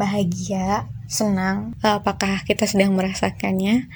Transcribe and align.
bahagia, 0.00 0.88
senang, 1.04 1.76
apakah 1.84 2.40
kita 2.48 2.64
sedang 2.64 2.96
merasakannya? 2.96 3.92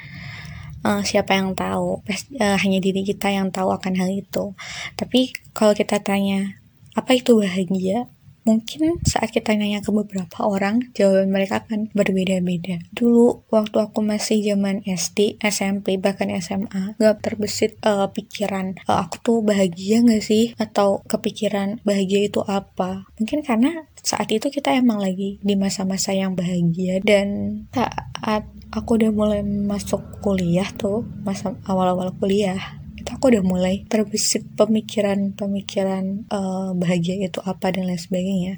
Uh, 0.85 1.01
siapa 1.01 1.33
yang 1.33 1.57
tahu? 1.57 2.05
Uh, 2.37 2.57
hanya 2.61 2.77
diri 2.77 3.01
kita 3.01 3.33
yang 3.33 3.49
tahu 3.49 3.73
akan 3.73 3.97
hal 3.97 4.13
itu. 4.13 4.53
Tapi 4.93 5.33
kalau 5.57 5.73
kita 5.73 5.97
tanya, 6.05 6.61
apa 6.93 7.17
itu 7.17 7.41
bahagia? 7.41 8.05
Mungkin 8.45 9.01
saat 9.01 9.33
kita 9.33 9.57
nanya 9.57 9.81
ke 9.81 9.89
beberapa 9.89 10.45
orang, 10.45 10.93
jawaban 10.93 11.33
mereka 11.33 11.65
akan 11.65 11.89
berbeda-beda. 11.97 12.77
Dulu, 12.93 13.49
waktu 13.49 13.77
aku 13.81 14.05
masih 14.05 14.45
zaman 14.45 14.85
SD, 14.85 15.41
SMP, 15.41 15.97
bahkan 15.97 16.29
SMA, 16.37 16.93
gak 17.01 17.25
terbesit 17.25 17.81
uh, 17.81 18.05
pikiran, 18.13 18.77
uh, 18.85 19.01
aku 19.01 19.17
tuh 19.25 19.37
bahagia 19.41 20.05
gak 20.05 20.21
sih? 20.21 20.53
Atau 20.61 21.01
kepikiran 21.09 21.81
bahagia 21.81 22.29
itu 22.29 22.45
apa? 22.45 23.09
Mungkin 23.17 23.41
karena 23.41 23.89
saat 24.05 24.29
itu 24.29 24.53
kita 24.53 24.77
emang 24.77 25.01
lagi 25.01 25.41
di 25.41 25.57
masa-masa 25.57 26.13
yang 26.13 26.37
bahagia 26.37 27.01
dan 27.01 27.57
saat 27.73 28.45
aku 28.69 29.01
udah 29.01 29.09
mulai 29.09 29.41
masuk 29.41 30.21
kuliah 30.21 30.69
tuh, 30.77 31.01
masa 31.25 31.57
awal-awal 31.65 32.13
kuliah, 32.21 32.77
aku 33.13 33.29
udah 33.29 33.43
mulai 33.45 33.85
terbesit 33.85 34.45
pemikiran-pemikiran 34.57 36.29
uh, 36.33 36.73
bahagia 36.73 37.21
itu 37.21 37.39
apa 37.45 37.69
dan 37.69 37.85
lain 37.85 38.01
sebagainya. 38.01 38.53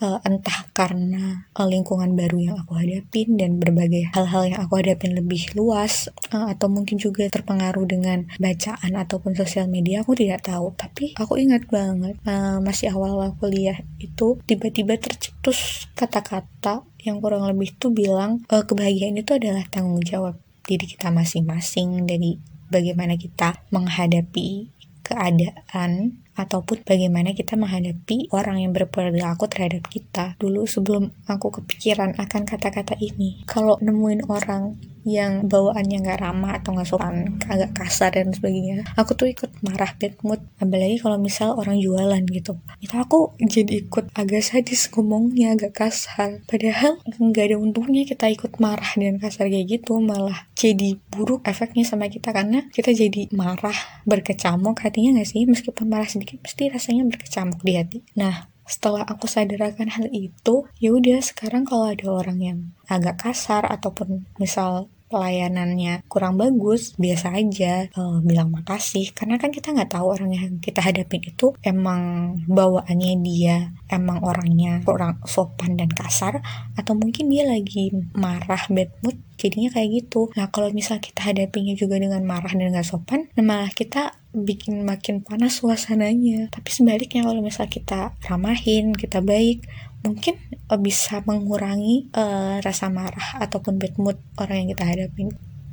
Uh, 0.00 0.16
entah 0.24 0.64
karena 0.72 1.44
uh, 1.56 1.68
lingkungan 1.68 2.16
baru 2.16 2.38
yang 2.40 2.56
aku 2.60 2.80
hadapin 2.80 3.36
dan 3.36 3.60
berbagai 3.60 4.12
hal-hal 4.16 4.48
yang 4.48 4.60
aku 4.62 4.80
hadapin 4.80 5.12
lebih 5.12 5.52
luas 5.52 6.08
uh, 6.32 6.48
atau 6.48 6.72
mungkin 6.72 6.96
juga 6.96 7.28
terpengaruh 7.28 7.84
dengan 7.84 8.24
bacaan 8.40 8.92
ataupun 8.96 9.36
sosial 9.36 9.68
media 9.68 10.00
aku 10.00 10.16
tidak 10.16 10.46
tahu. 10.46 10.72
Tapi 10.76 11.18
aku 11.20 11.36
ingat 11.36 11.68
banget 11.68 12.16
uh, 12.24 12.62
masih 12.62 12.92
awal-awal 12.94 13.36
kuliah 13.36 13.76
itu 14.00 14.40
tiba-tiba 14.48 14.96
tercetus 14.96 15.90
kata-kata 15.92 16.84
yang 17.04 17.20
kurang 17.20 17.48
lebih 17.48 17.72
tuh 17.80 17.92
bilang 17.92 18.44
uh, 18.52 18.64
kebahagiaan 18.64 19.16
itu 19.16 19.36
adalah 19.36 19.64
tanggung 19.68 20.04
jawab 20.04 20.36
diri 20.70 20.86
kita 20.86 21.10
masing-masing 21.10 22.06
dari 22.06 22.38
bagaimana 22.70 23.18
kita 23.18 23.66
menghadapi 23.74 24.70
keadaan 25.04 26.22
ataupun 26.40 26.80
bagaimana 26.88 27.36
kita 27.36 27.60
menghadapi 27.60 28.32
orang 28.32 28.64
yang 28.64 28.72
berperilaku 28.72 29.44
terhadap 29.52 29.84
kita. 29.92 30.40
Dulu 30.40 30.64
sebelum 30.64 31.12
aku 31.28 31.60
kepikiran 31.60 32.16
akan 32.16 32.42
kata-kata 32.48 32.96
ini, 32.96 33.44
kalau 33.44 33.76
nemuin 33.84 34.24
orang 34.32 34.80
yang 35.04 35.48
bawaannya 35.48 36.04
nggak 36.04 36.20
ramah 36.20 36.60
atau 36.60 36.76
nggak 36.76 36.88
sopan, 36.88 37.40
agak 37.48 37.72
kasar 37.72 38.12
dan 38.12 38.36
sebagainya, 38.36 38.84
aku 39.00 39.16
tuh 39.16 39.32
ikut 39.32 39.48
marah 39.64 39.96
bad 39.96 40.12
mood. 40.20 40.40
Apalagi 40.60 41.00
kalau 41.00 41.16
misal 41.16 41.56
orang 41.56 41.80
jualan 41.80 42.20
gitu, 42.28 42.60
itu 42.84 42.94
aku 42.96 43.32
jadi 43.40 43.88
ikut 43.88 44.12
agak 44.12 44.44
sadis 44.44 44.92
ngomongnya 44.92 45.56
agak 45.56 45.72
kasar. 45.72 46.44
Padahal 46.44 47.00
nggak 47.16 47.44
ada 47.52 47.56
untungnya 47.56 48.04
kita 48.04 48.28
ikut 48.28 48.60
marah 48.60 48.92
dan 48.96 49.16
kasar 49.16 49.48
kayak 49.48 49.80
gitu, 49.80 49.96
malah 50.04 50.44
jadi 50.52 51.00
buruk 51.08 51.48
efeknya 51.48 51.88
sama 51.88 52.12
kita 52.12 52.36
karena 52.36 52.68
kita 52.68 52.92
jadi 52.92 53.32
marah 53.32 54.04
berkecamuk 54.04 54.76
hatinya 54.84 55.16
nggak 55.16 55.28
sih 55.28 55.48
meskipun 55.48 55.88
marah 55.88 56.06
sedikit 56.06 56.29
pasti 56.38 56.70
rasanya 56.70 57.08
berkecamuk 57.10 57.58
di 57.64 57.72
hati. 57.74 57.98
Nah, 58.14 58.46
setelah 58.70 59.02
aku 59.02 59.26
sadarkan 59.26 59.90
hal 59.90 60.06
itu, 60.14 60.70
ya 60.78 60.94
udah 60.94 61.18
sekarang 61.18 61.66
kalau 61.66 61.90
ada 61.90 62.06
orang 62.06 62.38
yang 62.38 62.58
agak 62.86 63.18
kasar 63.18 63.66
ataupun 63.66 64.30
misal 64.38 64.86
pelayanannya 65.10 66.06
kurang 66.06 66.38
bagus, 66.38 66.94
biasa 66.94 67.34
aja 67.34 67.90
uh, 67.98 68.22
bilang 68.22 68.54
makasih. 68.54 69.10
Karena 69.10 69.42
kan 69.42 69.50
kita 69.50 69.74
nggak 69.74 69.90
tahu 69.90 70.06
orang 70.14 70.30
yang 70.30 70.62
kita 70.62 70.78
hadapin 70.78 71.18
itu 71.26 71.50
emang 71.66 72.32
bawaannya 72.46 73.18
dia 73.26 73.74
emang 73.90 74.22
orangnya 74.22 74.78
kurang 74.86 75.18
sopan 75.26 75.74
dan 75.74 75.90
kasar 75.90 76.38
atau 76.78 76.94
mungkin 76.94 77.26
dia 77.26 77.42
lagi 77.42 77.90
marah 78.14 78.70
bad 78.70 78.94
mood 79.02 79.18
jadinya 79.40 79.72
kayak 79.72 79.88
gitu. 80.04 80.28
Nah 80.36 80.52
kalau 80.52 80.68
misal 80.70 81.00
kita 81.00 81.32
hadapinya 81.32 81.72
juga 81.72 81.96
dengan 81.96 82.20
marah 82.28 82.52
dan 82.52 82.76
gak 82.76 82.84
sopan, 82.84 83.32
nah 83.34 83.42
malah 83.42 83.72
kita 83.72 84.12
bikin 84.36 84.84
makin 84.84 85.24
panas 85.24 85.58
suasananya. 85.58 86.52
Tapi 86.52 86.68
sebaliknya 86.68 87.24
kalau 87.24 87.40
misal 87.40 87.66
kita 87.66 88.12
ramahin 88.28 88.92
kita 88.92 89.24
baik 89.24 89.64
mungkin 90.00 90.40
uh, 90.72 90.80
bisa 90.80 91.20
mengurangi 91.28 92.08
uh, 92.16 92.60
rasa 92.64 92.88
marah 92.88 93.40
ataupun 93.40 93.76
bad 93.76 93.94
mood 94.00 94.16
orang 94.36 94.64
yang 94.64 94.68
kita 94.76 94.84
hadapin. 94.84 95.28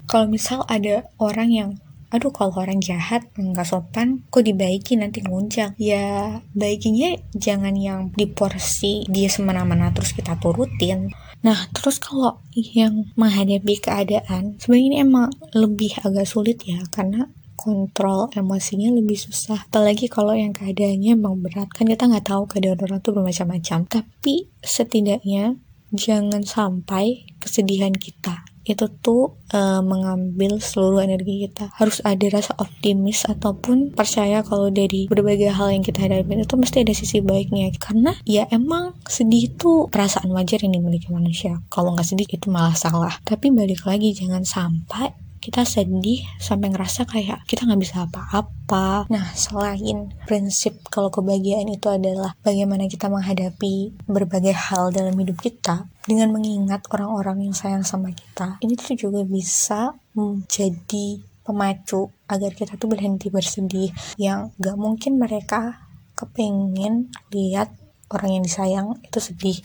Kalau 0.07 0.27
misal 0.31 0.63
ada 0.71 1.07
orang 1.19 1.51
yang 1.51 1.69
aduh 2.07 2.31
kalau 2.31 2.55
orang 2.63 2.79
jahat 2.79 3.27
nggak 3.35 3.67
sopan 3.67 4.23
kok 4.31 4.47
dibaiki 4.47 4.95
nanti 4.95 5.19
nguncang 5.19 5.75
ya 5.75 6.39
baikinya 6.55 7.19
jangan 7.35 7.75
yang 7.75 8.15
di 8.15 8.23
porsi 8.31 9.03
dia 9.11 9.27
semena-mena 9.27 9.91
terus 9.91 10.15
kita 10.15 10.39
turutin 10.39 11.11
nah 11.47 11.71
terus 11.71 12.03
kalau 12.03 12.43
yang 12.51 13.07
menghadapi 13.15 13.79
keadaan 13.79 14.59
sebenarnya 14.59 14.87
ini 14.91 14.97
emang 14.99 15.31
lebih 15.55 15.95
agak 16.03 16.27
sulit 16.27 16.59
ya 16.67 16.83
karena 16.91 17.31
kontrol 17.57 18.29
emosinya 18.37 18.93
lebih 18.93 19.17
susah. 19.17 19.65
Apalagi 19.67 20.07
kalau 20.07 20.31
yang 20.37 20.53
keadaannya 20.53 21.17
emang 21.17 21.41
berat. 21.41 21.67
Kan 21.73 21.89
kita 21.89 22.05
nggak 22.05 22.29
tahu 22.29 22.45
keadaan 22.45 22.79
orang 22.85 23.01
tuh 23.01 23.17
bermacam-macam. 23.17 23.89
Tapi 23.89 24.47
setidaknya 24.61 25.57
jangan 25.91 26.45
sampai 26.45 27.27
kesedihan 27.41 27.91
kita 27.97 28.45
itu 28.73 28.89
tuh 28.99 29.37
uh, 29.53 29.79
mengambil 29.83 30.59
seluruh 30.59 31.03
energi 31.03 31.47
kita. 31.47 31.71
Harus 31.75 32.03
ada 32.03 32.25
rasa 32.27 32.55
optimis 32.57 33.23
ataupun 33.27 33.93
percaya 33.93 34.41
kalau 34.43 34.73
dari 34.73 35.07
berbagai 35.07 35.53
hal 35.53 35.71
yang 35.71 35.83
kita 35.85 36.07
hadapi 36.07 36.43
itu 36.43 36.55
mesti 36.57 36.83
ada 36.83 36.93
sisi 36.95 37.19
baiknya. 37.23 37.69
Karena 37.77 38.15
ya 38.27 38.49
emang 38.49 38.97
sedih 39.05 39.53
itu 39.53 39.87
perasaan 39.91 40.31
wajar 40.33 40.63
yang 40.63 40.75
dimiliki 40.75 41.11
manusia. 41.13 41.61
Kalau 41.69 41.93
nggak 41.93 42.07
sedih 42.07 42.27
itu 42.27 42.47
malah 42.49 42.75
salah. 42.75 43.15
Tapi 43.23 43.53
balik 43.53 43.85
lagi 43.85 44.15
jangan 44.15 44.43
sampai 44.43 45.26
kita 45.39 45.63
sedih 45.63 46.25
sampai 46.41 46.73
ngerasa 46.73 47.07
kayak 47.07 47.45
kita 47.45 47.65
nggak 47.65 47.81
bisa 47.81 48.05
apa-apa. 48.05 49.07
Nah, 49.07 49.31
selain 49.33 50.11
prinsip 50.25 50.77
kalau 50.91 51.13
kebahagiaan 51.13 51.69
itu 51.69 51.87
adalah 51.87 52.35
bagaimana 52.43 52.89
kita 52.89 53.07
menghadapi 53.07 53.95
berbagai 54.05 54.53
hal 54.53 54.89
dalam 54.91 55.15
hidup 55.15 55.39
kita 55.39 55.87
dengan 56.03 56.31
mengingat 56.33 56.83
orang-orang 56.91 57.47
yang 57.49 57.55
sayang 57.55 57.83
sama 57.83 58.11
kita, 58.11 58.59
ini 58.63 58.75
tuh 58.79 58.95
juga 58.95 59.21
bisa 59.27 59.95
menjadi 60.17 61.21
pemacu 61.47 62.11
agar 62.27 62.51
kita 62.51 62.75
tuh 62.75 62.91
berhenti 62.91 63.31
bersedih 63.31 63.95
yang 64.19 64.51
gak 64.59 64.75
mungkin 64.75 65.15
mereka 65.15 65.87
kepengen 66.19 67.07
lihat 67.31 67.71
orang 68.11 68.35
yang 68.35 68.43
disayang 68.43 68.87
itu 68.99 69.19
sedih 69.23 69.59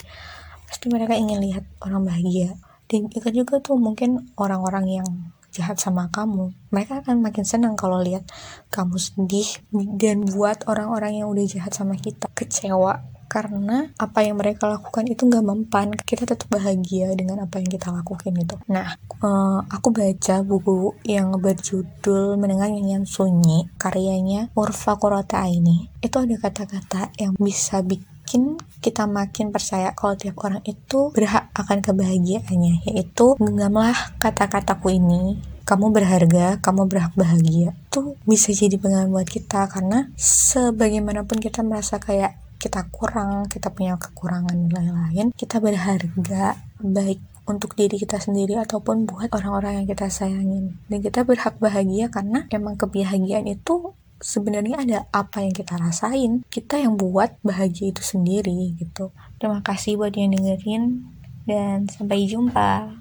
pasti 0.70 0.86
mereka 0.86 1.18
ingin 1.18 1.42
lihat 1.42 1.66
orang 1.82 2.06
bahagia 2.06 2.54
dan 2.86 3.10
itu 3.10 3.28
juga 3.34 3.58
tuh 3.58 3.80
mungkin 3.80 4.30
orang-orang 4.38 5.02
yang 5.02 5.08
jahat 5.52 5.76
sama 5.78 6.08
kamu 6.08 6.50
mereka 6.72 7.04
akan 7.04 7.20
makin 7.20 7.44
senang 7.44 7.76
kalau 7.76 8.00
lihat 8.00 8.24
kamu 8.72 8.96
sedih 8.96 9.60
dan 10.00 10.24
buat 10.24 10.64
orang-orang 10.64 11.20
yang 11.20 11.28
udah 11.28 11.44
jahat 11.44 11.76
sama 11.76 12.00
kita. 12.00 12.32
Kecewa 12.32 13.04
karena 13.28 13.88
apa 13.96 14.24
yang 14.24 14.40
mereka 14.40 14.68
lakukan 14.68 15.08
itu 15.08 15.28
nggak 15.28 15.44
mempan. 15.44 15.92
Kita 15.96 16.24
tetap 16.24 16.48
bahagia 16.48 17.12
dengan 17.12 17.44
apa 17.44 17.60
yang 17.60 17.68
kita 17.68 17.92
lakukan 17.92 18.32
itu 18.32 18.56
nah 18.68 18.96
uh, 19.24 19.60
aku 19.68 19.88
baca 19.94 20.44
buku 20.44 20.96
yang 21.06 21.32
berjudul 21.36 22.36
mendengar 22.36 22.68
nyanyian 22.68 23.08
sunyi 23.08 23.70
karyanya 23.80 24.52
Urfa 24.52 24.98
Kurota 25.00 25.44
ini 25.48 25.88
itu 26.02 26.16
ada 26.18 26.36
kata-kata 26.36 27.14
yang 27.16 27.32
bisa 27.38 27.80
bikin 27.80 28.11
bikin 28.32 28.56
kita 28.80 29.04
makin 29.04 29.52
percaya 29.52 29.92
kalau 29.92 30.16
tiap 30.16 30.40
orang 30.40 30.64
itu 30.64 31.12
berhak 31.12 31.52
akan 31.52 31.84
kebahagiaannya 31.84 32.80
yaitu 32.88 33.36
genggamlah 33.36 33.92
kata-kataku 34.16 34.96
ini 34.96 35.36
kamu 35.68 35.92
berharga, 35.92 36.56
kamu 36.64 36.88
berhak 36.88 37.12
bahagia 37.12 37.76
itu 37.76 38.16
bisa 38.24 38.56
jadi 38.56 38.80
pengaruh 38.80 39.12
buat 39.12 39.28
kita 39.28 39.68
karena 39.68 40.08
sebagaimanapun 40.16 41.44
kita 41.44 41.60
merasa 41.60 42.00
kayak 42.00 42.40
kita 42.56 42.88
kurang, 42.88 43.52
kita 43.52 43.68
punya 43.68 44.00
kekurangan 44.00 44.56
lain-lain, 44.72 45.28
kita 45.36 45.60
berharga 45.60 46.56
baik 46.80 47.20
untuk 47.44 47.76
diri 47.76 48.00
kita 48.00 48.16
sendiri 48.16 48.56
ataupun 48.56 49.04
buat 49.04 49.28
orang-orang 49.28 49.84
yang 49.84 49.86
kita 49.92 50.08
sayangin. 50.08 50.80
Dan 50.88 51.04
kita 51.04 51.26
berhak 51.28 51.60
bahagia 51.60 52.08
karena 52.08 52.48
emang 52.48 52.80
kebahagiaan 52.80 53.44
itu 53.50 53.92
sebenarnya 54.22 54.76
ada 54.78 54.98
apa 55.10 55.42
yang 55.42 55.52
kita 55.52 55.76
rasain 55.76 56.46
kita 56.48 56.78
yang 56.78 56.94
buat 56.94 57.36
bahagia 57.42 57.90
itu 57.90 58.00
sendiri 58.00 58.78
gitu. 58.78 59.10
Terima 59.36 59.60
kasih 59.60 59.98
buat 59.98 60.14
yang 60.14 60.32
dengerin 60.32 61.02
dan 61.44 61.90
sampai 61.90 62.24
jumpa 62.30 62.94